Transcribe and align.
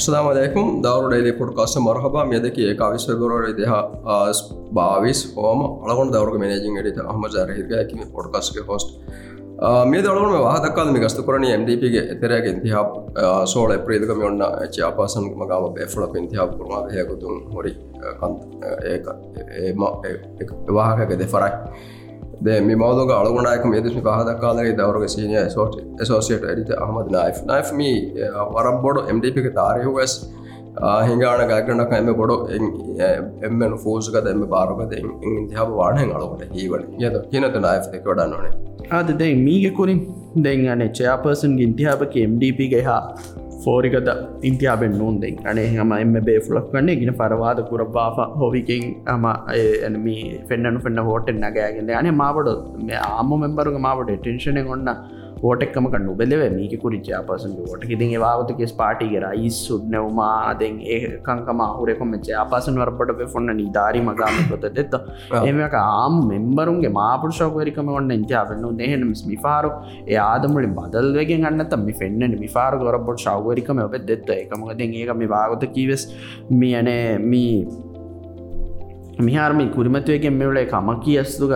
අසදාමදයකුම් 0.00 0.68
දවරුඩේ 0.82 1.32
podcast 1.34 1.74
මරහබා 1.78 2.24
මෙදක 2.26 2.58
ඒක 2.60 2.80
විශ්වගරර 2.86 3.50
දෙහ 3.54 3.72
භාවිස් 4.72 5.20
හෝම 5.36 5.60
අලගොන් 5.84 6.12
දවරු 6.12 6.38
මනජින් 6.38 6.78
ට 6.86 7.04
හම 7.06 7.26
ජරහිරග 7.30 7.74
ඇකිම 7.74 8.00
පොඩ්කස්ක 8.10 8.62
හොස්ට 8.66 8.96
මේ 9.86 10.02
දවරුම 10.02 10.32
වාදකාල 10.40 10.92
ගස්තු 10.96 11.22
කරන 11.22 11.44
MDPගේ 11.52 12.04
එතරයක 12.06 12.46
ඉතිහ 12.46 12.76
සෝල 13.46 13.76
ප්‍රේදක 13.80 14.12
මෙන්න 14.16 14.44
චාපාසන් 14.70 15.24
මගම 15.26 15.46
බැෆල 15.70 16.06
පින්තිහ 16.08 16.46
පුරම 16.52 16.90
හයකුතුන් 16.90 17.42
හොරි 17.52 17.72
කන්ත 18.16 18.40
ඒ 18.84 19.70
එවාහකක 20.66 21.12
දෙ 21.18 21.26
ෆරයි 21.28 21.52
මේ 22.40 22.60
මවදක 22.60 23.10
අලගුණනායක 23.12 23.64
මේදශි 23.66 24.02
පහදක්කාලගේ 24.02 24.74
දවරග 24.74 25.08
සීනිය 25.08 25.42
සෝට 25.50 25.74
සෝසියට 26.04 26.44
ඇඩිත 26.44 26.70
අහමද 26.78 27.10
නයි් 27.10 27.32
නයි් 27.46 27.72
මී 27.74 27.96
වරම් 28.54 28.78
බොඩ 28.82 29.00
MDපික 29.10 29.48
තාරයහස් 29.54 30.14
හිඟාන 31.02 31.42
ගෑකනක් 31.48 31.92
එම 31.92 32.10
බොඩ 32.14 32.32
එමන 33.42 33.76
ෆෝසක 33.78 34.16
එම 34.24 34.42
බාරකද 34.48 34.96
ඉතිහාව 34.96 35.74
වානය 35.74 36.06
අලකට 36.12 36.56
හීවන 36.56 36.88
යද 37.00 37.20
කියනත 37.30 37.58
නයි් 37.58 37.76
එක 37.92 38.04
වඩන්නනේ 38.04 38.52
ආද 38.92 39.12
දැ 39.18 39.30
මීගෙකුරින් 39.40 40.00
දෙංගන 40.40 40.86
චයාපර්සන්ගේ 40.94 41.66
ඉන්තිහාපක 41.66 42.18
MDපගේ 42.24 42.82
හා 42.82 43.02
ෆෝරිකත 43.64 44.10
ඉන්තියාබෙන් 44.48 44.94
නූන්දෙන් 45.00 45.36
අනේ 45.50 45.66
හම 45.72 45.92
එම 45.98 46.14
බේෆලක් 46.28 46.66
කන්නේ 46.72 46.98
ගෙන 47.00 47.12
පරවාද 47.20 47.60
කුරබාප 47.70 48.18
හොවිකින් 48.40 48.84
අම 49.14 49.24
එනම 49.88 50.06
ෆෙන්න්නනු 50.50 50.80
ෆෙන්න්න 50.84 51.02
හෝටෙන් 51.08 51.40
නගෑගෙන. 51.44 51.90
අනේ 52.00 52.14
මාබඩ 52.22 52.50
ආම 53.10 53.32
මෙම්බරුග 53.44 53.78
මාවට 53.86 54.12
ටෙන්ශනය 54.18 54.62
ඔන්න 54.74 54.90
ෝටෙක්කම 55.42 55.86
කන්නු 55.92 56.14
බෙලව 56.14 56.42
මේක 56.54 56.74
කුරිචා 56.82 57.20
පසන් 57.22 57.52
ෝට 57.64 57.84
ඉතින් 57.88 58.12
වාගතක 58.20 58.60
පාටිගේ 58.76 59.22
රයිස් 59.24 59.58
සුද්නවමා 59.66 60.34
අදෙන් 60.44 60.76
ඒකංකම 60.88 61.60
හුරෙකොම 61.72 62.12
ජාපසන් 62.20 62.80
වරපට 62.82 63.28
ෆොන්න 63.34 63.52
නිධාරි 63.60 64.02
මගාම 64.02 64.38
කොත 64.50 64.66
දෙත්ත. 64.70 64.94
එමක 65.42 65.76
ආම් 65.82 66.16
මෙම්බරුන්ගේ 66.30 66.92
මාපුෂෝකවරිකම 66.92 67.92
ඔන්න 67.92 68.10
ඉන්තියාවන්න 68.10 68.78
දෙහෙන 68.80 69.04
මිෆාරු 69.26 69.72
ඒ 70.06 70.18
ආදමුලින් 70.22 70.74
බදල්වගෙන් 70.74 71.48
අන්නත 71.50 71.76
මි 71.80 71.94
ෆෙන්න්න 71.94 72.38
මිෆාර 72.38 72.72
ගොරබොට් 72.78 73.26
ශවරිකම 73.26 73.84
ඔබ 73.86 73.96
දෙත්ත. 74.04 74.30
එකමකද 74.36 74.82
ඒක 74.82 75.14
මේ 75.16 75.28
වාගත 75.28 75.64
කීවෙස් 75.76 76.04
මියනේ 76.52 77.06
මී 77.26 77.54
මිහාරමි 79.20 79.64
කුරිමතුවගෙන් 79.70 80.34
මෙවලේ 80.34 80.66
කමකී 80.66 81.18
අස්තුක 81.18 81.52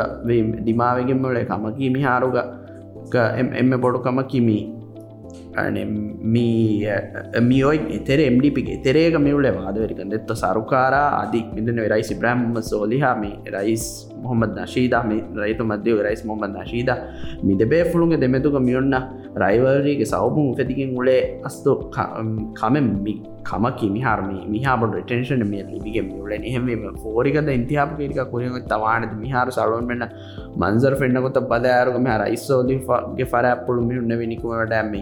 දිමාවගෙන් 0.64 1.18
මෙවලේ 1.18 1.46
කමකී 1.46 1.90
මිහාරුග 1.90 2.36
එම 3.12 3.70
බොඩුකම 3.80 4.22
කිමි 4.22 4.83
මියෝයි 7.40 7.80
එතෙර 7.90 8.18
එම්ඩිපිගේ 8.20 8.78
තෙරේක 8.78 9.16
මිවල 9.18 9.46
වාදවරික 9.50 10.00
දෙත්ත 10.04 10.30
සරුකාර 10.34 10.94
අධි 10.94 11.42
මිදන 11.54 11.78
රයිසි 11.86 12.14
බ්‍රහ්ම 12.14 12.56
සෝලිහාමි 12.62 13.32
රයිස් 13.48 13.84
මොහමද 14.16 14.56
නශීද 14.56 14.94
රයිතු 15.36 15.64
මධ්‍යව 15.64 16.00
රයිස් 16.00 16.22
මොහමද 16.24 16.56
නශීද 16.56 16.90
මිද 17.42 17.62
බේෆුළුන්ගේ 17.64 18.18
දෙමෙතුක 18.18 18.58
මියොන්න 18.60 18.96
රයිවරගේ 19.36 20.06
සවබුන් 20.06 20.50
උපතිකින් 20.52 20.90
උලේ 20.94 21.22
අස්තු 21.42 21.72
කමෙන් 22.54 22.88
කමකි 23.44 23.86
මිහාරමි 23.88 24.38
මිහාබට 24.46 24.94
ටෙන්ෂන 24.98 25.44
මේ 25.44 25.64
ලිබිග 25.64 25.96
මියුලෙන් 26.02 26.42
එහෙම 26.42 26.64
ෝරිකද 27.04 27.48
ඉන්තිහාප 27.50 27.90
කිරික 27.98 28.20
කුරිය 28.30 28.50
තවානද 28.64 29.12
මිහාර 29.14 29.48
සලුවන් 29.50 29.86
වෙන්න 29.86 30.04
මන්සර් 30.56 30.94
ෆෙන්න්නකොත 30.96 31.38
බදයාරුග 31.44 31.98
මෙ 32.00 32.16
රයිස්සෝදගේ 32.16 33.26
ෆර 33.26 33.46
පුළු 33.66 33.82
මිහුන්න 33.82 34.14
විනිකුමට 34.14 34.72
ඇම 34.72 34.94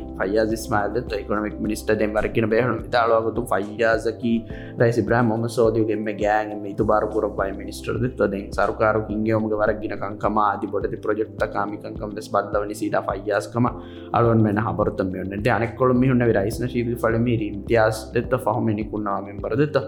ෆයියාසිස්මාද 0.43 0.97
එකොනමික් 1.13 1.57
මිනිස්ට 1.59 1.91
දෙ 1.93 2.07
වරකින 2.09 2.47
බේහු 2.47 2.75
තාලවගතු 2.89 3.43
ෆයියාසකි 3.45 4.33
රයිසි 4.77 5.03
බ්‍රහම 5.03 5.33
ොම 5.33 5.45
සෝදයගෙන්ම 5.49 6.09
ගෑන් 6.15 6.65
තු 6.77 6.85
බාරපුර 6.85 7.25
පයි 7.33 7.53
මිනිස්ටරද 7.53 8.05
දෙන් 8.25 8.45
සරුකාරු 8.51 9.03
ඉංගේෝමග 9.09 9.55
වරක්ගිනකංකම 9.55 10.39
ආදි 10.41 10.67
බොඩති 10.67 10.99
ප්‍රජෙක්්ත 10.99 11.45
කාමිකංකම් 11.49 12.15
දෙස් 12.15 12.29
බදලවනි 12.29 12.75
සීද 12.75 12.97
ෆයියාස්කම 13.03 13.69
අලුවන් 14.13 14.43
මෙන 14.43 14.59
හබරතම 14.59 15.15
යන්න 15.17 15.51
අනෙක්කොළ 15.51 15.95
මිහුන්න 15.95 16.27
රයිස්න 16.31 16.67
ශීවි 16.67 16.97
ෆලම 16.97 17.29
ඉතිහාස් 17.29 18.03
දෙත්ත 18.13 18.35
ෆහමනිකුන්නා 18.39 19.19
මෙම්බර 19.21 19.57
දෙත්ත 19.57 19.79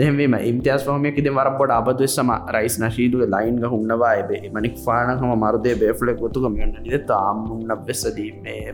දෙහම 0.00 0.38
ඉම්තියාස් 0.42 0.86
ෆහමයකිද 0.88 1.30
වරබොඩ 1.32 1.76
අබදවෙස්සම 1.78 2.32
රයිස් 2.50 2.78
නශීදුව 2.78 3.26
ලයින්ග 3.28 3.62
හුන්නවා 3.66 4.14
එබේ 4.16 4.42
මනික් 4.50 4.76
ෆානහම 4.80 5.36
මරදේ 5.36 5.76
බේෆලෙක් 5.76 6.18
ගොතුක 6.18 6.48
මෙන්න 6.50 6.76
දෙත 6.86 7.10
ආම්මුන්න 7.12 7.72
වෙස්සදී 7.82 8.30
මේ 8.42 8.72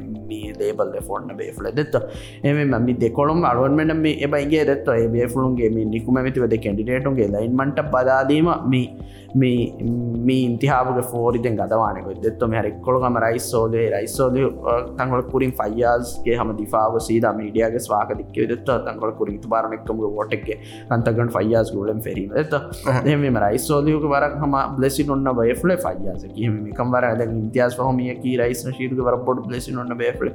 ලේබල් 0.59 0.91
ෆොන්න 1.09 1.31
බේෆල 1.35 1.69
දෙත්ත. 1.73 1.97
එම 2.45 2.75
මි 2.79 2.95
දෙකොළුම් 2.95 3.45
අරුවන්මට 3.45 3.97
මේ 3.97 4.17
එබයිගේ 4.21 4.65
දෙත්ත. 4.65 4.89
ඒ 4.91 5.09
බේෆලුන්ගේ 5.09 5.71
මේ 5.71 5.85
නිකුම 5.87 6.19
විතිවද 6.27 6.57
කැඩිටේටුන්ගේ 6.59 7.29
ලයින්මට 7.29 7.81
බදාදීම 7.93 8.51
මේ 8.67 8.87
මේ 9.35 10.41
ඉන්තිහාාවක 10.41 11.01
ෆෝරිදෙන් 11.05 11.57
ගදවානක 11.57 12.09
දෙත්තුම 12.23 12.53
හැරෙක්කොළගම 12.53 13.19
රයිස්සෝදේ 13.19 13.87
රයිස්සෝද 13.91 14.39
තංගල 14.99 15.23
පුරින් 15.33 15.53
ෆයියාස්ගේ 15.53 16.37
හම 16.37 16.53
දිාව 16.55 16.99
සීද 17.01 17.29
මීඩියගේ 17.35 17.81
ස්වාක 17.81 18.13
දික්ක 18.15 18.37
දෙත්ත. 18.47 18.71
තංගල 18.87 19.13
පුරින් 19.19 19.41
බාරනෙක්කම 19.47 20.05
ෝට්ක 20.11 20.49
අන්තගන් 20.91 21.31
ෆයියාස් 21.31 21.75
ගලම් 21.75 22.03
ෙරීම 22.07 22.33
දෙත 22.33 22.55
එම 23.07 23.39
රයිස්සෝදයක 23.39 24.05
වරක් 24.07 24.35
හම. 24.43 24.57
බ්ලෙසි 24.79 25.05
ඔන්න 25.09 25.29
බයෆල 25.33 25.73
ෆයියාස 25.77 26.25
කම 26.77 26.91
වර 26.93 27.05
ඉතියාස් 27.19 27.77
හමියක 27.79 28.25
රයිස්න 28.41 28.73
ශීරක 28.73 29.01
වර 29.01 29.17
පොඩ් 29.27 29.43
බ්ලෙසි 29.47 29.75
ඔන්න 29.75 29.95
බේෆල 29.97 30.31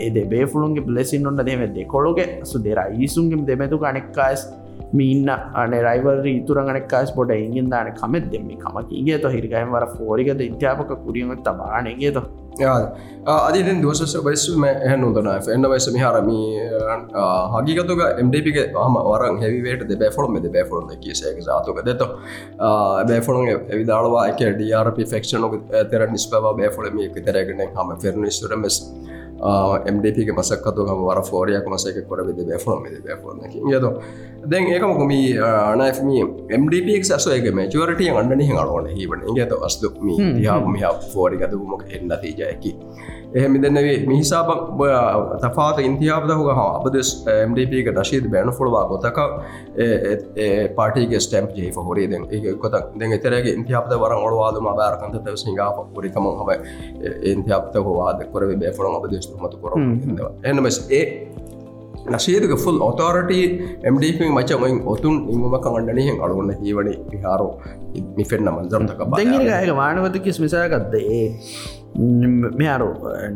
එද 0.00 0.18
බේෆලුන්ගේ 0.28 0.84
බ්ලෙසින් 0.84 1.26
ඔන්න 1.26 1.40
දෙම 1.42 1.62
දෙකොළොගේ 1.74 2.28
සුදේ 2.44 2.76
රයිසුන්ගේ 2.76 3.46
දෙමැතු 3.46 3.78
අනෙක්කාස් 3.84 4.42
මීන්න 4.92 5.28
අන 5.28 5.74
රයිවර 5.80 6.26
ඉතුරගන 6.28 6.78
කාස් 6.86 7.10
පොට 7.10 7.32
ඉගෙන් 7.32 7.70
දාන 7.70 7.90
කමත් 7.92 8.30
දෙම 8.30 8.48
කමකිගේ 8.58 9.18
ත 9.18 9.34
හිරිකයම් 9.34 9.72
වර 9.72 9.86
ෆෝරිකද 9.96 10.40
ඉත්‍යාපක 10.42 10.90
කුරියම 11.04 11.30
තබානගේත 11.38 12.18
අදින් 13.26 13.80
දෝසස 13.80 14.14
බයිස්ම 14.18 14.64
එහනුදන 14.64 15.28
එන්න 15.48 15.64
වයිස 15.64 15.86
මිහරමි 15.88 16.40
හගිකතුක 17.54 18.02
එම්ඩපික 18.14 18.58
හම 18.76 18.98
වර 19.02 19.24
හෙවිවට 19.38 19.94
බැෆොල 19.96 20.28
මෙද 20.28 20.48
බැෆොල 20.48 20.84
කියසේක 20.96 21.40
සාතුක. 21.40 21.80
දෙත 21.82 22.02
බැෆොලන් 23.08 23.48
එවිදාලවා 23.48 24.26
එක 24.28 24.44
ඩRප 24.50 25.08
ෆෙක්ෂන 25.08 25.48
තෙර 25.90 26.06
නිස්පව 26.08 26.52
බැෆොලම 26.54 27.00
තරගෙන 27.18 27.64
හම 27.70 27.96
ෆෙරනිස්තුරමස් 27.98 28.76
MDPගේ 29.86 30.32
මසක්කතු 30.32 30.86
හම 30.86 31.00
වර 31.04 31.22
ෆෝරියක් 31.22 31.66
මසක 31.66 32.06
කොර 32.08 32.22
විද 32.26 32.42
බැෆොම 32.46 32.84
බැෆොන 33.06 33.40
යද 33.46 33.86
දැන් 34.46 34.68
ඒකම 34.68 34.94
කොම 34.94 35.10
අනම 35.42 36.12
MDPක් 36.56 37.04
සසයක 37.06 37.48
මචුවරට 37.52 38.02
අන්නන 38.14 38.44
අලුවන 38.56 38.86
හිවන 38.90 39.26
ගත 39.34 39.58
අස්දුක්ම 39.60 40.14
හම 40.38 40.78
ෆෝරිගදමක් 41.12 41.82
එන්න 41.90 42.14
තිජයකි 42.22 42.76
එහෙම 43.34 43.54
දෙන්නවේ 43.56 43.96
මිහිසාප 44.06 44.48
තෆාත 45.42 45.78
ඉන්තියාපදහුග 45.80 46.48
අපද 46.54 46.96
MDPක 47.42 47.88
දශීද 47.92 48.26
බැනු 48.28 48.54
ොළවා 48.58 48.84
ගොතක 48.90 49.20
පාටිගේ 50.76 51.20
ස්ටම්ප් 51.20 51.56
ජේ 51.56 51.72
හොරේ 51.80 52.06
දෙ 52.08 52.54
කොත 52.56 52.76
දෙ 52.96 53.10
එතරගේ 53.10 53.54
ඉන්තියාපද 53.54 53.94
වර 53.96 54.16
ඔොවාදම 54.18 54.68
බාරකන්ත 54.72 55.18
තව 55.20 55.36
සිංගා 55.36 55.70
පුරිකම 55.94 56.28
හම 56.32 56.50
ඉන්තියාපත 57.26 57.80
හවාද 57.82 58.24
කොර 58.32 58.48
බේෆොන 58.56 58.92
අප 58.92 59.08
දේශමතු 59.10 59.56
කොර 59.58 59.78
එනමස් 60.44 60.80
ඒ 60.92 61.04
නශේදක 62.06 62.54
ෆුල් 62.58 62.78
ඔතෝරට 62.82 63.30
MDP 63.86 64.20
මචමයින් 64.28 64.80
ඔතුන් 64.86 65.14
ඉමම 65.30 65.44
කණ්ඩනයෙන් 65.58 66.18
අලුවන්න 66.20 66.56
හීවනේ 66.60 66.96
විහාරෝ 67.10 67.52
මිෆෙන්න්න 68.16 68.50
මන්සරතක 68.52 69.06
බ 69.06 69.22
වානවතකිස් 69.76 70.40
මිසාගත්ද 70.40 70.94
ඒ 70.98 71.28
මෙහරු 71.94 72.88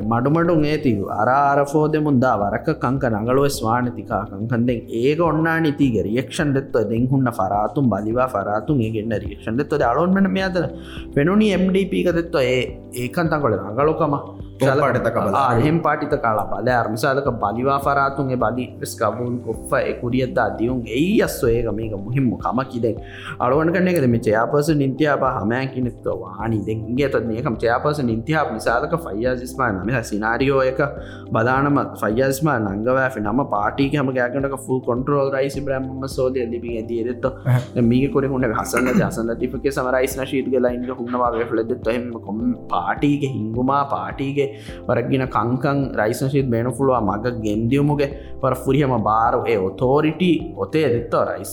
මඩුමඩුන් 0.02 0.64
ඒති 0.64 0.92
අරාරෆෝද 1.14 1.94
මුන්දා 1.98 2.36
වරක 2.36 2.68
කංක 2.76 3.04
නගලුව 3.14 3.46
ස්වානතිකා 3.50 4.22
කංකන්දෙන් 4.30 4.80
ඒක 4.94 5.20
ඔන්නා 5.20 5.58
නිතිගේ 5.60 6.06
රියක්ෂන් 6.06 6.54
දෙත්ව 6.56 6.88
දෙහුන්න 6.88 7.28
ෆරාතුම් 7.32 7.90
බලිවා 7.92 8.28
ෆරාතුන් 8.28 8.80
ඒගෙන්න්න 8.80 9.16
රියක්ෂන් 9.18 9.60
දෙත්ව 9.60 9.84
අලොන්මට 9.84 10.30
මෙයාද 10.30 10.58
පෙනුනි 11.14 11.48
MDපක 11.54 12.16
දෙත්ව 12.18 12.40
ඒ 12.44 12.60
ඒකන්තකොල 12.96 13.56
නගලොකම 13.70 14.14
හෙම 15.60 15.78
පාටිත 15.80 16.14
කාලා 16.18 16.46
බල 16.46 16.68
අර්මිසාදක 16.72 17.28
බලිවා 17.36 17.78
ෆරාතුන්ගේ 17.80 18.38
බලි 18.38 18.66
ස්කබුන් 18.84 19.34
කොෆ්ෆ 19.40 19.72
එකුරියද්දා 19.82 20.48
දියුන් 20.52 20.80
එයි 20.90 21.22
අස්සෝ 21.22 21.50
ඒක 21.50 21.68
මේක 21.72 21.94
මුහිම්ම 21.98 22.30
කමකිදෙන් 22.38 22.96
අලුවන් 23.38 23.70
කන්න 23.70 23.90
එකද 23.92 24.06
මේ 24.08 24.22
චයාපස 24.26 24.70
නින්තියාප 24.74 25.24
හමෑකිනෙත්ව 25.36 26.08
වානි 26.16 26.60
දෙගේ 26.62 27.08
තත් 27.10 27.36
ඒකම් 27.36 27.56
චයාපස 27.56 28.00
නින්තියා 28.02 28.44
මිසාලක 28.50 28.96
ෆයියාසිස්මා 29.06 29.70
නම 29.74 29.92
සිනාරියෝ 30.04 30.62
එක 30.62 30.80
බදානම 31.30 31.78
ෆයියාස්ම 31.96 32.50
නංගවෑි 32.54 33.24
නම 33.24 33.44
පාටික 33.46 33.94
හම 33.94 34.12
ගෑකටක 34.12 34.56
ෆුල් 34.66 34.80
කොන්ටරෝල් 34.82 35.30
රයිසි 35.30 35.60
බ්‍රහ්ම 35.60 36.08
සෝදය 36.08 36.46
දිපි 36.46 36.76
ඇතියෙත්ත 36.76 37.26
මේක 37.84 38.08
කොර 38.12 38.24
හුන්න 38.26 38.48
හසන්න 38.52 38.92
ජසන්න 38.94 39.34
තිපක 39.36 39.68
සමරයිස් 39.70 40.16
ශීතක 40.24 40.58
ලයින්ග 40.60 40.88
හුන්නවාගේ 40.94 41.46
ෆලද 41.46 41.78
තොහෙම 41.82 42.08
කොම 42.20 42.42
පාටික 42.68 43.24
හිංගුමා 43.28 43.84
පාටිගේ 43.86 44.45
වරක්ගෙන 44.88 45.26
කංකං 45.28 45.78
රයිසශීත් 45.94 46.50
බේන 46.50 46.72
පුළුව 46.72 47.02
මග 47.02 47.34
ගෙන්දියමුගේ. 47.42 48.10
පර 48.40 48.54
ෆුරිහම 48.54 48.96
බාරු 49.02 49.44
ඒ 49.46 49.58
ඔතෝරිටි 49.58 50.30
ඔතේ 50.56 50.86
දෙත්තෝ 50.88 51.24
රයිස්. 51.24 51.52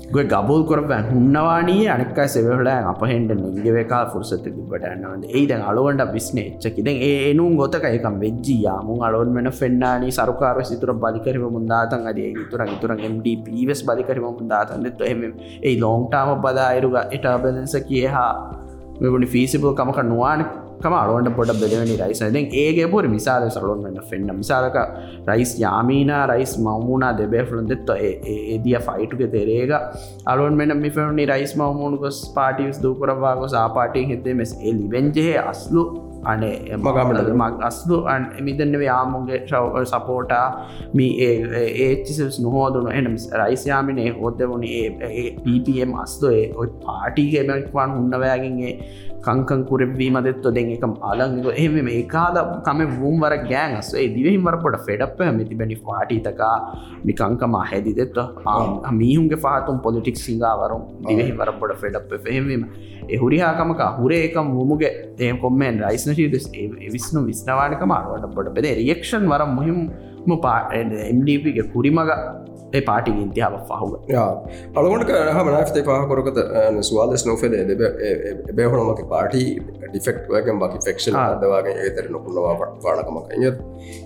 ගබල් 0.08 0.62
කොරබ 0.64 0.92
හුන්නවානී 1.08 1.86
අනික 1.88 2.20
සෙවහල 2.28 2.68
අපහෙන්ට 2.70 3.32
නිගවකා 3.36 4.02
ෆුරසත 4.12 4.34
තිබටන්නවද 4.46 5.24
ඒ 5.30 5.44
දැන් 5.48 5.64
අලුවන්ට 5.64 6.12
විස්න 6.14 6.40
එච්චකිද 6.42 6.90
ඒනුම් 6.90 7.56
ගොතක 7.56 7.86
එකම් 7.90 8.18
වෙජ්ජි 8.20 8.58
යාමුන් 8.60 9.02
අලොන් 9.02 9.32
මෙන 9.38 9.50
ෆෙන්න්නානී 9.52 10.12
සරුකාර 10.12 10.58
සිතුර 10.64 10.94
බලිකරම 10.96 11.46
මුන්දාතන් 11.50 12.06
අද 12.06 12.22
තුර 12.52 12.62
තුර 12.76 12.92
MD 13.06 13.36
පීවස් 13.46 13.82
බලිකරම 13.84 14.28
මුන්දාතන්නෙත් 14.30 15.02
එම 15.06 15.24
ඒ 15.62 15.76
ලෝන්ටාම 15.80 16.36
බදා 16.40 16.68
අයරුග 16.68 17.00
එට 17.08 17.28
බදස 17.44 17.76
කියහා 17.84 18.30
මෙබුණි 19.00 19.28
ෆීසිබල් 19.28 19.74
කමක 19.74 20.00
නවානක 20.04 20.65
කම 20.78 20.96
අරුවන්ට 20.96 21.36
පොඩ 21.36 21.52
බෙදවැනි 21.56 21.98
රයිස් 21.98 22.22
ද 22.28 22.42
ඒගේ 22.56 22.88
පුර 22.88 23.04
මිසාද 23.08 23.46
සරුවන් 23.50 23.84
වන්න 23.86 24.08
ෆෙන්න්න 24.10 24.32
මිසාලක 24.36 24.78
රයිස් 25.28 25.54
යාමීන 25.58 26.12
රයිස් 26.26 26.54
මවමුණනා 26.60 27.14
දෙබේෆලුන් 27.14 27.70
දෙත්ත 27.72 27.92
ඒදිය 27.98 28.78
ෆයිටුක 28.88 29.24
තෙරේක 29.36 29.74
අලුවන් 30.26 30.58
මෙන 30.62 30.76
මිෆනි 30.78 31.26
රයිස් 31.26 31.54
මවමුණු 31.56 32.00
ගොස් 32.00 32.20
පාටිස් 32.36 32.82
දූකරවා 32.82 33.36
ගොස් 33.36 33.56
ආපාටිය 33.56 34.06
හිතේ 34.06 34.36
මෙස් 34.36 34.54
ඒ 34.60 34.74
ලිබෙන්ජෙහ 34.74 35.32
අස්ලු 35.46 35.86
අනේ 36.26 36.78
මගමට 36.78 37.30
මක් 37.32 37.62
අස්දු 37.62 37.98
මිදන්න 38.42 38.76
යාමුගේ 38.82 39.40
ශව 39.44 39.84
සපෝටා 39.86 40.48
මී 40.94 41.12
ඒචිසස් 41.80 42.40
නොහෝදුන 42.40 42.88
එන 42.92 43.10
රයිස්යාමිනේ 43.42 44.10
හොදවුණේ 44.12 44.84
පපම් 45.38 45.92
අස්දොේ 45.98 46.44
ඔයි 46.56 46.72
පාටිගේමක්වාන් 46.86 47.92
හුන්නවෑගගේ 47.92 48.74
කංකං 49.26 49.62
කුරෙවීම 49.66 50.18
දෙත්ව 50.22 50.48
දෙ 50.50 50.64
එක 50.70 50.86
අලංග 51.04 51.36
එම 51.56 51.78
මේ 51.82 52.02
කාද 52.06 52.38
කම 52.64 52.82
වුම් 52.96 53.16
වර 53.20 53.36
ගෑන් 53.44 53.76
අස්ේ 53.76 54.08
දිවෙහි 54.10 54.40
වරපොට 54.40 54.78
ෆෙඩප 54.82 55.20
මෙති 55.34 55.56
බැනි 55.56 55.78
පාටිතකා 55.82 56.56
මිකංකම 57.04 57.56
හැදි 57.64 57.94
දෙත්ව 57.94 58.20
මීහුන්ගේ 58.94 59.40
පාතුම් 59.40 59.80
පොලිටික් 59.80 60.18
සිංගාවරුම් 60.18 60.84
දිවෙහි 61.04 61.34
වරපොට 61.36 61.76
ෆෙඩප 61.78 62.12
පෙහෙවීම 62.20 62.66
එහුරිහාකමක 63.10 63.82
හුරේකම් 63.98 64.48
මුමුගේ 64.52 64.92
ඒ 65.20 65.34
කොම්මෙන් 65.38 65.80
රයිස්න 65.82 66.14
ශීදස් 66.14 66.50
විස්නු 66.90 67.26
විස්නවානක 67.26 67.86
මාරුවට 67.86 68.36
පොට 68.36 68.52
පෙද 68.52 68.68
රියක්ෂන් 68.74 69.26
වර 69.28 69.46
මුහිම 69.50 69.80
එම්ඩපගේ 70.74 71.70
කුරිමග 71.72 72.12
පාටි 72.82 73.12
ඉන්තියාව 73.14 73.56
පහුව. 73.64 73.94
අලගොට 74.76 75.12
හම 75.30 75.50
නස්තේ 75.54 75.84
පහකොරකත 75.84 76.40
ස්වාදස් 76.82 77.26
නොෆෙද 77.26 77.54
බේහොනමක 78.52 79.02
පාටි 79.08 79.44
ඩිෆෙක්් 79.86 80.28
වගේ 80.28 80.56
බකි 80.56 80.80
ෆෙක්ෂන් 80.86 81.16
අදවාගේ 81.16 81.76
ඒතර 81.80 82.10
නොකුණවා 82.10 82.56
පානකමක 82.84 83.32
එත් 83.42 83.58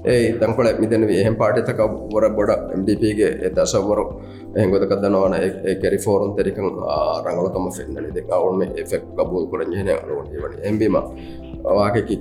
ඒ 0.06 0.34
දංකොල 0.34 0.70
මිදන 0.80 1.10
එහෙම 1.12 1.36
පාටිතක 1.36 1.82
වර 2.14 2.30
බොඩ 2.32 2.52
MDPගේ 2.76 3.32
එදසවරු 3.50 4.06
එහගොද 4.56 4.86
කදනවාන 4.86 5.36
කෙරි 5.82 6.00
ෆෝරුන් 6.00 6.36
තෙරිකං 6.36 6.70
රංගලකම 7.26 7.70
ෆෙන්න්නන 7.72 8.10
දෙ 8.12 8.26
අවුන්ම 8.32 8.62
එෆෙක් 8.76 9.06
බූල් 9.24 9.48
කරජන 9.48 9.94
අරුවන් 9.96 10.34
වන 10.36 10.60
එම්බීම 10.64 10.98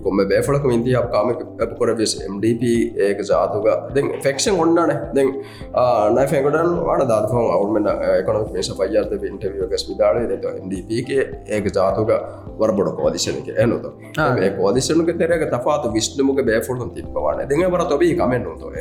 කොම 0.03 0.17
බෑෆලක 0.25 0.65
ඉන්තිය 0.69 0.97
කාම 1.13 1.35
කොර 1.79 1.95
විස් 1.95 2.15
MDP 2.27 2.63
ඒක 2.99 3.19
ජාතුක. 3.23 3.67
දෙ 3.95 4.03
ෆෙක්ෂන් 4.23 4.59
ඔන්නන 4.59 4.93
දෙ 5.15 5.23
නයි 5.23 6.27
ෆෙකටන් 6.27 6.71
වාන 6.83 7.07
දාතෆන් 7.07 7.51
අවුමෙන් 7.57 7.89
එකොනොක් 8.13 8.53
මේස 8.53 8.71
පයියාත 8.73 9.13
ඉන්ටවියගස් 9.23 9.89
විදාල 9.91 10.21
දෙත 10.27 10.49
MDPගේ 10.55 11.29
ඒක 11.49 11.71
ජාතුක 11.71 12.11
වරබොඩ 12.59 12.95
කෝදිශනක 12.97 13.53
එනුත 13.57 13.87
ඒ 14.19 14.51
කෝදිශනක 14.53 15.15
තෙරක 15.19 15.47
තපාතු 15.51 15.93
විශ්නමුක 15.93 16.43
බෑෆුල්හන් 16.43 16.91
තිප්පවාන 16.91 17.47
දෙ 17.47 17.63
වර 17.67 17.85
තොබී 17.85 18.15
කමෙන්නුතු 18.15 18.73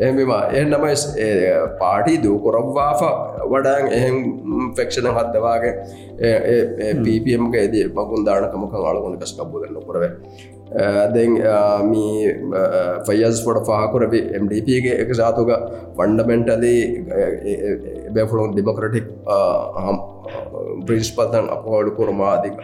එම 0.00 0.18
එන්නමයි 0.52 0.94
පාටි 1.78 2.16
දූකොරක්වාාෆ 2.24 3.02
වඩාන් 3.50 3.90
එහෙම් 3.90 4.16
ෆෙක්ෂණ 4.76 5.10
හදවාගේ 5.12 5.72
පපම්ක 6.98 7.54
ඇද 7.56 7.76
පකුන් 7.92 8.24
දානකමක 8.24 8.74
අලගුණ 8.84 9.18
කස් 9.18 9.34
කබ්බුදන්න 9.34 9.82
කොරව 9.82 10.04
දැන් 11.10 11.32
මී 11.86 12.34
ෆයස් 13.02 13.42
පොට 13.42 13.66
පාකුරවි 13.66 14.20
MDPගේ 14.36 14.94
එක 14.98 15.10
සාතුක 15.14 15.50
ෆන්ඩමෙන්ටලි 15.96 16.76
බැෆලොන් 18.10 18.54
ඩිමොක්‍රටික් 18.54 19.06
ප්‍රින්ස්පල්තන් 20.86 21.50
අපවාඩු 21.50 21.96
කොරමාදික 21.96 22.56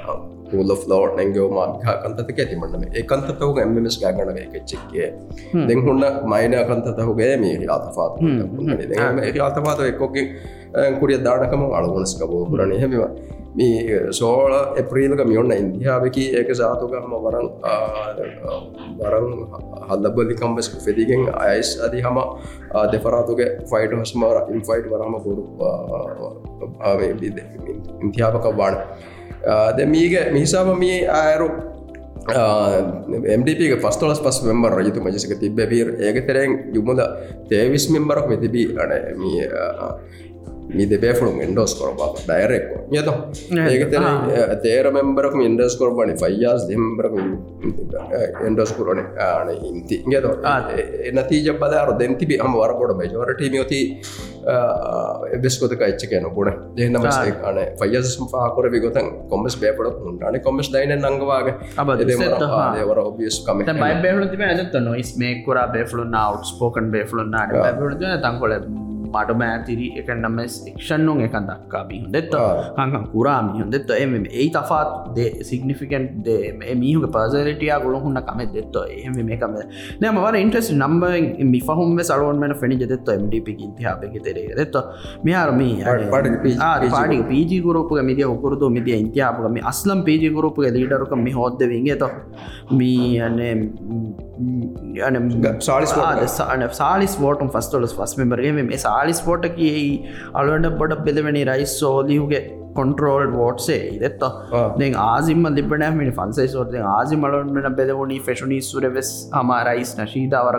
රූල 0.52 0.74
ෆ්ලෝර් 0.76 1.08
නැංගෝ 1.16 1.48
මාමිකා 1.50 1.94
කන්තක 2.02 2.38
ඇතිමන්නම 2.38 2.84
ඒකන්තතවක 2.92 3.58
එමස් 3.58 3.98
ගගන 4.02 4.38
එකච්චක්කේ 4.38 5.08
දෙන් 5.64 5.80
හුන්න 5.80 6.04
මයින 6.26 6.58
කන්තතහුගේ 6.64 7.32
මේ 7.36 7.56
අතපාත් 7.68 8.20
අතපාත 9.48 9.80
එක්කොකින් 9.84 10.28
කුරිය 11.00 11.18
දානකම 11.20 11.66
අලගොනස්කබෝ 11.72 12.44
පුරණ 12.46 12.76
හෙමවා 12.76 13.10
මේ 13.54 14.12
සෝල 14.12 14.52
එප්‍රීලක 14.76 15.22
මියොන්න 15.24 15.52
ඉන්දියාවකි 15.52 16.24
ඒක 16.32 16.50
සාතුකම 16.54 17.14
වරන් 17.16 17.48
වරන් 18.98 19.28
හල්ලබලිකම්බස් 19.88 20.68
ෆෙදිගෙන් 20.84 21.22
අයිස් 21.36 21.70
අදි 21.80 22.02
හම 22.02 22.18
දෙපරාතුගේ 22.92 23.50
ෆයිට 23.64 23.98
හස්මර 23.98 24.40
ඉන්ෆයිට් 24.50 24.88
වරම 24.92 25.14
කොරු 25.20 25.44
ඉන්තියාපක 28.00 28.48
වාන 28.54 28.74
ද 28.74 29.15
මීග 29.86 30.14
මිහිසාම 30.32 30.74
මේ 30.74 31.06
අයරු 31.06 31.48
MDP 33.30 33.78
පස්තලස් 33.78 34.18
පස් 34.18 34.42
මෙම්බර් 34.42 34.74
රජතු 34.74 35.00
මජසික 35.00 35.38
තිබ 35.38 35.54
බීර් 35.54 35.94
ඒක 36.02 36.26
තරෙන් 36.26 36.74
යුමුද 36.74 36.98
තේවිස් 37.46 37.86
මෙම්බරක් 37.88 38.26
මෙතිබී 38.26 38.74
අන 38.74 38.90
මීද 40.68 40.92
බේෆුළුම් 41.00 41.40
එන්ඩෝස් 41.40 41.74
කොරබා 41.74 42.08
ඩයිරෙක්කෝ 42.16 42.80
යත 42.92 43.08
ඒක 43.66 43.84
තේර 44.62 44.90
මෙම්බරක් 44.90 45.34
ඉන්ඩස් 45.40 45.76
කොරබන 45.78 46.12
ෆයියාස් 46.16 46.66
දෙම්බර 46.70 47.08
එන්ඩෝස් 48.46 48.72
කරන 48.72 49.02
ආන 49.18 49.50
ඉන්ති 49.64 50.02
ගත 50.04 50.26
එනතිජ 51.10 51.50
බදාර 51.54 51.92
දෙන්තිබි 51.98 52.38
හම 52.38 52.56
වරකොට 52.56 52.96
බජවරටීමයෝති 52.98 53.80
එබෙස්කොතක 55.32 55.82
එච්ච 55.82 56.06
කියන 56.06 56.26
පුුණ 56.30 56.50
දෙන්නම 56.76 57.06
අන 57.06 57.60
ෆයසම් 57.76 58.26
පාකර 58.26 58.70
විගොතන් 58.70 59.12
කොමස් 59.28 59.56
බේපට 59.56 60.02
උන්ටන 60.04 60.40
කොමස් 60.42 60.72
දයින 60.72 60.96
නංගවාගේ 60.96 61.54
අබ 61.76 61.94
ඔබියස් 63.06 63.42
කම. 63.46 63.62
බ 63.62 64.42
ඇත 64.42 64.74
නොයිස් 64.80 65.14
මේකුර 65.16 65.62
බේෆලු 65.72 66.04
නවට් 66.06 66.44
ස්පෝකන් 66.46 66.90
බේෆලු 66.90 67.24
නාට 67.26 67.54
තංකොල 68.22 68.52
මටම 69.16 69.42
ඇතිරි 69.42 69.86
එක 70.00 70.08
නම 70.14 70.38
ක්ෂන්නුන් 70.76 71.24
එක 71.26 71.36
දක්කාබී 71.42 72.00
හොඳෙත් 72.04 72.34
හංකන් 72.76 73.04
කුරාමි 73.12 73.60
හොඳෙත් 73.60 73.90
එම 73.96 74.14
ඒ 74.32 74.48
තෆාත් 74.50 74.90
දේ 75.16 75.30
සිගනිිකන්් 75.42 76.06
දේ 76.22 76.74
මීහුක 76.74 77.06
පසරටිය 77.10 77.72
ගොළු 77.76 78.00
හුන්න 78.00 78.20
කම 78.20 78.40
දෙත්ත 78.52 78.76
එහම 78.96 79.16
මේකම 79.22 79.56
නෑමවර 80.00 80.36
ඉන්ට්‍රස් 80.36 80.70
නම්බ 80.74 81.04
මිහුම 81.46 81.98
සලුවන් 82.02 82.38
මෙන 82.38 82.54
ෆෙනි 82.54 82.78
ජෙත්ත 82.82 83.10
MDP 83.16 83.56
ඉතිහාපක 83.60 84.16
තෙරේ 84.20 84.54
දෙත්ත 84.54 84.76
මෙයාරම 85.24 85.62
පාඩි 86.90 87.18
පීජි 87.24 87.60
ගුරුපුග 87.60 88.00
මිදිය 88.02 88.26
උකුරුතු 88.26 88.70
මිදිය 88.70 88.98
ඉන්තියාපුගම 88.98 89.58
අස්ලම් 89.64 90.00
පීජි 90.02 90.30
ගුරුපුග 90.30 90.70
ලීඩරුක 90.70 91.12
මි 91.18 91.32
හොද්ද 91.32 91.60
විගේත 91.64 92.06
මී 92.72 93.20
සාලිස් 96.72 97.16
වෝටම් 97.20 97.48
ෆස්ටලස් 97.48 97.94
ෆස් 97.94 98.14
මෙබරේ 98.18 98.52
මේ 98.60 98.78
සාලිස් 98.78 99.20
පෝට 99.20 99.48
කියයි 99.56 99.88
අලුවන්ට 100.34 100.78
පොට 100.78 100.96
බෙදවැනි 101.04 101.44
රයිස් 101.44 101.74
සෝලියුගේ 101.80 102.42
කොන්ටරෝල් 102.74 103.26
වෝට්සේ 103.32 103.82
ඉදෙත්ත 103.90 104.24
දෙ 104.78 104.88
ආසිම 105.04 105.46
ලිබනෑමනි 105.50 106.10
ෆන්සේ 106.12 106.48
සෝත 106.48 106.74
ආසි 106.88 107.16
මලොන්මට 107.16 107.70
බෙදවුණනි 107.76 108.18
ෆෙෂනි 108.20 108.60
සුරවෙස් 108.62 109.12
හම 109.32 109.52
රයිස් 109.70 109.92
නශීදාවර 109.98 110.58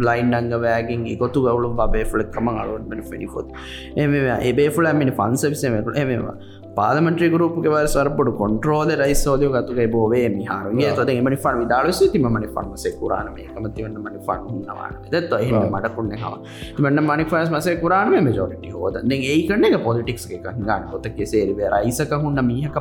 ලයින් 0.00 0.34
අංග 0.34 0.52
වෑගින් 0.58 1.08
ගොතු 1.18 1.42
ගවලු 1.42 1.72
බේ 1.76 2.04
ෆලක් 2.04 2.30
කම 2.30 2.48
අලුවන්ට 2.54 3.10
ෆිනිිෆොත් 3.10 3.48
එම 3.96 4.16
ඒබේ 4.38 4.70
ෆුල 4.70 4.92
මිනි 4.92 5.12
ෆන්සවිසමකට 5.12 5.96
එමවා 5.96 6.36
පාදමට්‍රි 6.78 7.28
ගරුපුගේ 7.28 7.74
වර 7.74 7.88
සරපුට 7.88 8.30
කොන්ට්‍රෝල 8.36 8.92
රයිස් 9.02 9.24
ෝදය 9.26 9.50
ගතුගේ 9.54 9.88
බෝවේ 9.88 10.26
මිහාරුගේ 10.30 10.92
තොද 10.94 11.12
එමනි 11.14 11.38
ෆන් 11.38 11.58
විදාලස 11.62 12.02
තිම 12.14 12.28
මනි 12.28 12.50
ෆන්මසේ 12.56 12.94
කුරාන 13.00 13.30
මේ 13.34 13.48
කමතිවන්න 13.50 13.98
මනි 13.98 14.20
ෆන් 14.26 14.44
හන්නවාන 14.48 14.98
දත් 15.08 15.32
එහ 15.40 15.52
මටකුන්න 15.68 16.14
හම 16.16 16.36
මන්න 16.80 17.04
මනි 17.04 17.26
ෆස් 17.26 17.50
මසේ 17.50 17.76
කුරාන 17.76 18.18
මජෝටි 18.28 18.72
හෝද 18.72 18.98
ඒ 19.20 19.38
කන 19.44 19.64
එක 19.64 19.78
පොලිටික්ස් 19.84 20.26
එක. 20.28 20.46
ගන්න. 20.58 20.88
හොත 20.88 21.06
කෙසේරේ 21.12 21.70
රයිසක 21.74 22.12
හුන්න 22.16 22.40
මීහක 22.42 22.78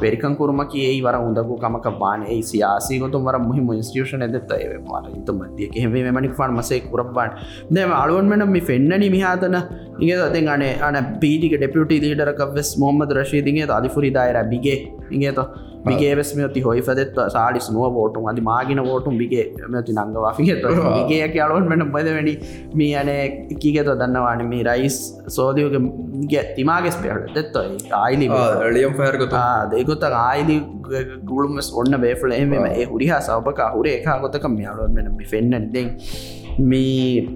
පාදමන්ටුගේ 0.00 0.18
තායි 0.18 0.18
දෙන්න 0.18 0.18
ඇති 0.18 0.18
වෙරිකංකුරමකි 0.18 0.78
ඒ 0.84 1.02
වර 1.02 1.14
උදකු 1.14 1.58
කමක 1.58 1.98
බානේ 1.98 2.42
සියාසිගතුම් 2.42 3.24
වර 3.24 3.38
මුහිම 3.38 3.72
ඉස්ටියෂන 3.72 4.22
ඇදත්ත 4.22 4.52
ඒ 4.52 4.78
මට 4.78 5.16
ඉතු 5.16 5.32
මධ්‍ය 5.32 5.70
හෙේ 5.74 6.10
මනික් 6.10 6.34
ෆන් 6.34 6.52
මසේ 6.52 6.80
කුරබාන් 6.80 7.30
දෙම 7.70 7.92
අලුවන්මන 7.92 8.50
මේ 8.50 8.60
ෆෙන්න්නනි 8.60 9.10
මිහාතන. 9.10 9.56
ඉගේ 10.00 10.14
අති 10.14 10.48
අනේ 10.48 10.80
අන 10.80 11.18
පීටික 11.20 11.58
ඩෙපියුටි 11.58 12.00
දීටරකවෙස් 12.00 12.78
මොහමද 12.78 13.12
රශීදිගේ 13.12 13.66
අධිපුරි 13.66 14.10
දායර 14.10 14.44
බිගේ. 14.44 14.92
ඉගේත 15.10 15.38
මිගේවෙස් 15.84 16.34
මෙති 16.36 16.60
හොයි 16.60 16.82
ෙත් 16.96 17.18
සාඩි 17.32 17.60
ස්නුව 17.60 17.96
ෝටුම් 17.96 18.28
අධි 18.28 18.40
මාගෙන 18.40 18.80
ෝටුම් 18.80 19.18
බිගේ 19.18 19.44
මෙති 19.68 19.92
නංගවාෆිගත 19.92 20.66
ගේ 21.08 21.28
කියලුවන් 21.28 21.68
මෙන 21.68 21.84
බද 21.92 22.14
වැඩි 22.16 22.34
මේ 22.74 22.94
අනේ 22.94 23.22
කීගත 23.62 23.90
දන්නවාන? 23.94 24.46
මේ 24.48 24.62
රයිස් 24.62 24.98
සෝදයෝගේ 25.28 26.44
තිමාගෙස් 26.56 26.96
පෙහට 26.96 27.34
දෙත්තොයි 27.34 27.92
ආයිලි 27.92 28.28
ලියම් 28.76 28.94
පෑරගත 28.94 29.36
දෙකුත 29.70 30.02
ආයිලි 30.02 30.56
ගුළුමස් 31.24 31.70
ඔන්න 31.74 32.00
බේෆල 32.00 32.32
එම 32.32 32.54
ඒ 32.54 32.84
හුරිහා 32.84 33.20
සවපක 33.20 33.70
හුරේ 33.74 33.94
එකා 34.00 34.18
ගොතක 34.20 34.48
මියාලුවන් 34.48 34.92
මෙන 34.92 35.12
ෆෙන්න්න 35.24 35.70
දෙ 35.72 35.84
මේ 36.60 37.28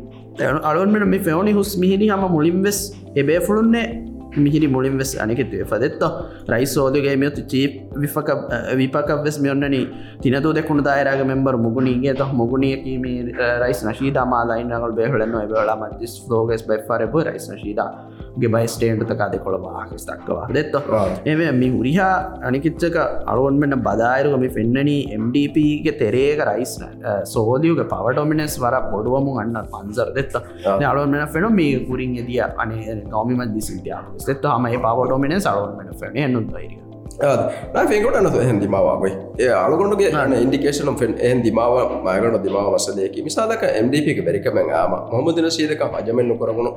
අලුවන් 0.63 1.09
මෙ 1.09 1.19
ෆෙවනි 1.19 1.53
හුස් 1.53 1.77
මිහිරි 1.77 2.09
හම 2.09 2.25
මුලින්වෙස් 2.29 2.81
එබේෆුළුන්නේ 3.17 3.87
මිහිරි 4.37 4.69
මුලින් 4.69 4.97
වෙස් 4.99 5.13
අනෙකෙතුවේ 5.17 5.65
පදෙත්ත 5.65 6.03
රයිස් 6.49 6.75
ෝදගේ 6.79 7.17
මෙතු 7.17 7.45
චීප් 7.45 7.73
විපක 7.97 8.29
විපකවෙස් 8.77 9.39
මෙයොන්නන 9.41 9.77
තිනතු 10.23 10.53
දෙකුණු 10.53 10.83
දායරග 10.83 11.23
මෙම්බර් 11.27 11.57
මුගුණීගේ 11.57 12.15
ත 12.15 12.29
මුගුණියකීම 12.33 13.05
රයිස් 13.63 13.83
නශීද 13.85 14.19
මාලායින්නගල් 14.33 14.97
බේහලන්න 14.99 15.37
බලා 15.53 15.77
මතිස් 15.77 16.15
ලෝගෙස් 16.31 16.65
බයිෆරබ 16.67 17.15
රයිස් 17.29 17.49
නශීදා 17.51 17.91
ගේ 18.35 18.49
බයිස්ටේන්ට 18.49 19.13
කාද 19.13 19.35
කොළ 19.45 19.57
වාහස් 19.61 20.05
දක්වා 20.09 20.47
දෙත්ත 20.51 20.75
එම 21.27 21.41
මි 21.55 21.69
උරිහා 21.73 22.15
අනිකිච්චක 22.43 22.99
අලුවන්මෙන්න්න 23.27 23.83
බදායරුගම 23.83 24.47
පෙන්නන 24.51 24.93
MDPගේ 25.17 25.95
තෙරේක 25.95 26.43
රයිස් 26.43 26.75
සෝදියක 27.25 27.83
පවටොමිනස් 27.87 28.57
වර 28.59 28.77
බොඩුවමු 28.93 29.35
අන්න 29.43 29.59
පන්සර 29.73 30.11
දෙත්ත. 30.13 30.37
අලුවන්මෙන 30.85 31.27
ෆෙන 31.29 31.49
මේ 31.53 31.83
කුරින් 31.89 32.15
එදිය 32.17 32.41
අනේ 32.57 33.01
නොමිම 33.07 33.43
දිසිටියාව 33.55 34.31
ෙත් 34.35 34.49
හම 34.51 34.71
පවටොමින 34.87 35.37
සලුවන්මෙන 35.41 35.93
ෆෙන. 36.01 36.17
එන්නුන්දයිරිය 36.19 36.82
ෆෙකොට 37.23 38.17
නතු 38.21 38.39
එහෙන් 38.39 38.59
දිමාවයි 38.61 39.13
ඒ 39.39 39.51
අලුගොඩුගේ 39.57 40.11
න 40.13 40.35
ඉන්ඩිකේෂන 40.37 40.89
ෙන්. 41.01 41.13
එන් 41.21 41.43
දිමාව 41.43 41.75
මයගන 42.01 42.37
දිමාව 42.43 42.69
වසදයකි 42.75 43.23
මිසාලක 43.23 43.63
MDපික 43.83 44.19
බැරිකමෙන් 44.25 44.71
ආම 44.73 44.95
මොහමදින 45.13 45.51
සීදක 45.51 45.83
අජමෙන්න්නු 45.91 46.37
කරගුණු 46.37 46.73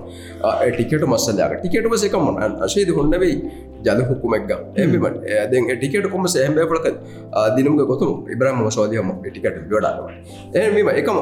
ටිකට 0.70 1.06
මස්සලයාක 1.06 1.56
ටිකට 1.60 1.88
වසක 1.88 2.16
මොන? 2.18 2.38
අශේද 2.62 2.90
හොන්නවෙයි 2.90 3.36
ජද 3.84 4.00
හුකුමක්ග 4.10 4.52
එමට 4.76 5.26
ඇද 5.34 5.54
ටිකට 5.72 6.10
කොම 6.10 6.28
සෑම්බේපලක 6.28 6.88
දිනුම 7.58 7.78
ගොතු 7.84 8.10
ඉබ්‍රම 8.30 8.62
සෝදයම 8.70 9.12
ටිකට 9.20 9.62
ගොඩාව 9.68 10.10
එම 10.56 10.90
එකම 10.94 11.18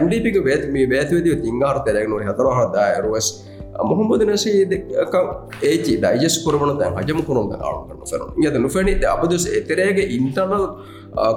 MDපික 0.00 0.38
බේත් 0.44 0.68
මේ 0.70 0.86
බේතුවද 0.86 1.28
තිංගාර 1.42 1.82
තෙරෙක්නු 1.84 2.22
හතරහදා 2.22 2.90
රුවස් 3.00 3.28
මොහොමද 3.80 4.24
නසේක 4.24 4.72
ඒචි 5.62 5.94
ඩයිජස් 5.96 6.36
කරන 6.44 6.82
හජම 6.98 7.20
කරුන් 7.24 7.52
ආරන 7.58 7.88
න 7.90 8.44
යද 8.44 8.58
නොෆැනි 8.60 8.96
අබදස් 9.06 9.46
එතරේගේ 9.50 10.08
ඉන්ටර්නල් 10.12 10.66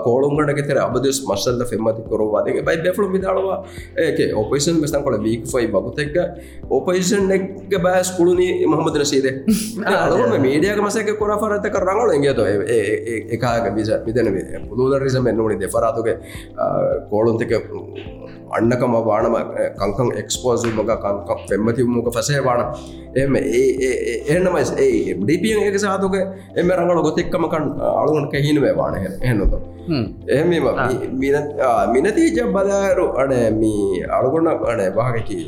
කෝළුන්ගට 0.03 0.61
තෙර 0.61 0.79
අබදස් 0.79 1.21
මස්සල්ල 1.23 1.63
ෆෙමති 1.65 2.03
කරවාදගේ 2.05 2.61
බයි 2.61 2.77
බැෆලු 2.79 3.07
මිදාලවා 3.09 3.57
ඒක 3.97 4.19
ඔපේෂන් 4.35 4.79
මෙස්තන් 4.79 5.03
කොල 5.03 5.17
වීක් 5.19 5.47
ෆයි 5.47 5.67
බගුතෙක්ක 5.67 6.15
ඔපේෂන් 6.69 7.31
එක් 7.31 7.77
බෑස් 7.79 8.11
කුළුණී 8.17 8.67
මොහමද 8.67 8.99
නසේද 8.99 9.27
අලුම 9.93 10.35
මීඩියක 10.39 10.79
මසක 10.79 11.15
කොර 11.17 11.35
පරතක 11.37 11.79
රංගල 11.81 12.15
එගේත 12.15 12.39
එකක 13.31 13.71
බිස 13.75 13.91
මිදන 14.05 14.31
පුදුල 14.69 14.99
රිසම 14.99 15.27
එන්නනි 15.27 15.59
දෙපරාතුගේ 15.59 16.17
කෝළුන්තක 17.09 17.55
අන්නකම 18.51 18.93
වානම 19.01 19.35
කංකං 19.77 20.09
එක්ස්පෝසල් 20.17 20.71
මග 20.71 20.91
කංකම් 20.97 21.39
පෙම්මති 21.49 21.83
මුක 21.85 22.09
පසේ 22.09 22.41
වාන 22.41 22.61
එම 23.15 23.35
එන්නමයි 23.35 24.63
ඒ 24.77 25.15
ඩිපියන් 25.17 25.63
එක 25.63 25.77
සාතුක 25.77 26.15
එම 26.55 26.67
රඟල 26.69 27.01
ගොතෙක්කමකන් 27.01 27.65
අලුවන 27.93 28.25
කහිනවේ 28.31 28.73
වාන 28.73 28.95
එහනොත 29.21 29.53
එම 30.29 30.49
මිනතිීජ 31.89 32.39
බදාරු 32.49 33.07
අනේ 33.17 33.47
මී 33.53 34.03
අලුගොන්න 34.09 34.51
අනේ 34.65 34.89
වාහකකි 34.91 35.39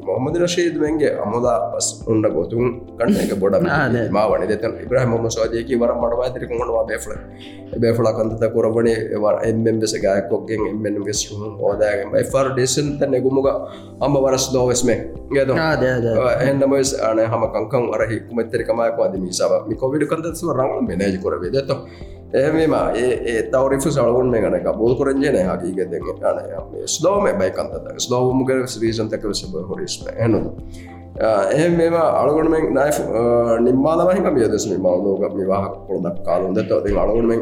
මොහමද 0.00 0.36
රශේදමන්ගේ 0.38 1.10
අමුදා 1.18 1.56
පස් 1.70 1.88
උන්න 2.06 2.24
ගොතුන් 2.28 2.66
කන්න 2.98 3.32
බොඩ 3.36 3.56
මාවන 4.10 4.44
දෙත 4.50 4.64
ඉබ්‍රහ 4.84 5.04
මොම 5.06 5.26
සෝදයකි 5.28 5.74
වර 5.76 5.92
මඩවා 5.94 6.28
තිරක 6.30 6.52
මොනවා 6.52 6.84
බේෆල 6.84 7.12
බේෆල 7.76 8.10
කන්තත 8.10 8.50
කොරබනේ 8.50 8.96
වර 9.16 9.36
එම්බෙම්බෙස 9.42 9.94
ගයකොක්ගෙන් 9.96 10.62
එම්බෙන් 10.66 11.00
වෙස් 11.02 11.22
ඕදාගෙන් 11.60 12.14
ෆර් 12.24 12.52
ඩේසන් 12.52 12.88
තන්න 12.98 13.18
ගුමුග 13.20 13.48
අම්ම 14.00 14.14
වරස් 14.18 14.46
දෝවස්මේ 14.50 14.98
ගද 15.30 15.50
එන්නමස් 16.44 16.94
අන 17.02 17.20
හම 17.24 17.44
කංකම් 17.50 17.84
අරහි 17.92 18.18
කුමෙත්තරිකමයක 18.22 18.98
අද 19.00 19.14
මිසාව 19.18 19.52
මි 19.68 19.76
කොවිඩ 19.76 20.06
කන්තස්ව 20.06 20.50
රංගල 20.52 20.82
මෙනජ 20.84 21.20
කොරවේ 21.20 21.52
දෙත 21.52 21.70
එහම 22.32 22.74
ඒ 22.96 23.42
තවරිෆ 23.44 23.84
සලුන් 23.88 24.30
මේ 24.30 24.40
ගනක 24.40 24.76
බෝල් 24.76 24.94
කරජන 24.94 25.36
හකීගත 25.44 26.24
අන 26.24 26.38
ස්ලෝම 26.86 27.24
බයිකන්ත 27.34 27.92
ස්ලෝමුග 27.98 28.50
රීසන්තක 28.80 29.24
සබ 29.32 29.54
හොරිස්ම 29.68 30.08
එනු 30.16 30.40
එහ 31.52 31.68
මේම 31.70 31.94
අලගොනමෙන් 31.94 32.66
නයි 32.70 32.90
නිම්මාලවහික 33.60 34.28
මියදෙසම 34.30 34.74
මවලෝක 34.76 35.34
විවාහ 35.34 35.64
කොළදක් 35.86 36.20
කාලුන්ද 36.24 36.60
ති 36.84 36.92
අලගොනමෙන් 36.96 37.40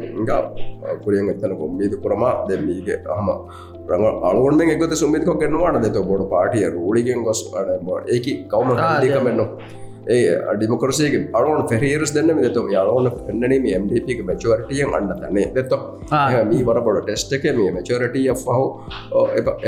කුරියෙන් 1.05 1.29
එත්තන 1.29 1.57
කොම්බීද 1.57 1.99
කරමා 2.03 2.33
දෙමීගේ 2.49 2.99
හම 3.11 3.29
රඟ 3.89 4.07
අලුවන්ෙන් 4.23 4.71
එකත 4.71 4.95
සුමිතික 4.95 5.37
කෙන්නවාට 5.39 5.83
දෙත 5.83 6.01
බොඩ 6.03 6.25
පාටිය 6.31 6.65
රූලිගෙන් 6.71 7.21
ගොස් 7.23 7.45
ඒකි 8.07 8.33
කවම 8.47 8.73
දිකමෙන්නවා 9.03 9.87
ඒ 10.09 10.21
ඩිමොකරසේගේ 10.53 11.23
අරුවන් 11.33 11.63
ෆෙරේරස් 11.69 12.13
දෙන්න 12.15 12.31
තු 12.51 12.63
යාලෝන 12.69 13.09
පෙන්න්නනේ 13.21 13.59
මේ 13.61 13.79
MDPක 13.79 14.21
මචවරටියෙන් 14.25 14.95
අන්න 14.95 15.11
තන්නේ 15.15 15.49
දෙත 15.55 15.73
මී 16.47 16.63
වරබොඩ 16.65 17.01
ටෙස්ට 17.03 17.33
එක 17.33 17.45
මේ 17.53 17.73
මචවරටිය 17.73 18.29
හු 18.51 18.65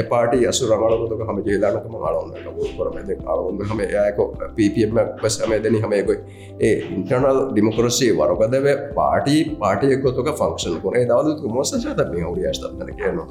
එපාට 0.02 0.36
අසු 0.50 0.70
රඟලක 0.70 1.24
හම 1.28 1.42
ජේදානකම 1.46 1.96
අලොන්න 2.02 2.32
කරමද 2.76 3.10
අලුන් 3.26 3.60
හම 3.64 3.82
යක 3.82 4.20
පපම 4.54 5.02
පස් 5.18 5.36
හමේදන 5.42 5.78
හමයකොයි 5.82 6.18
ඒ 6.60 6.74
ඉන්ටර්නල් 6.90 7.42
ඩිමොකරසේ 7.50 8.10
වරකදව 8.14 8.66
පාටි 8.94 9.36
පාටියකොතුක 9.60 10.32
ෆංක්ෂන් 10.34 10.80
කොනේ 10.82 11.04
දවදතු 11.06 11.48
මොසශත 11.50 12.02
මේ 12.08 12.24
හුරියස්තන්න 12.24 12.92
කියනොත 12.94 13.30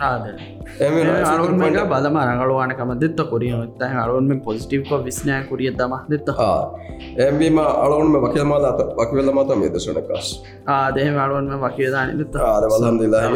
අලුන්මට 0.00 1.78
බලම. 1.86 2.16
රඟලවානකම 2.20 2.92
දෙත්ත 2.96 3.20
කොරිය 3.26 3.54
ත 3.74 3.82
අලුන්ම 3.96 4.40
පොසිටිව්ක 4.40 4.90
විස්නෑ 5.04 5.42
කොරිය 5.44 5.70
දම 5.72 5.94
දෙත්ත 6.08 6.27
එබීම 7.18 7.58
අලුන්ම 7.58 8.14
වකල්මාලාත 8.20 8.80
වක්වෙල්ල 8.96 9.32
මත 9.32 9.50
මේ 9.56 9.70
දසනකස් 9.70 10.30
ආදේ 10.68 11.10
අලුන්ම 11.18 11.60
වකේදාන 11.60 12.16
දෙත්ත 12.18 12.40
ආද 12.44 12.64
වලන්දිලා 12.66 13.26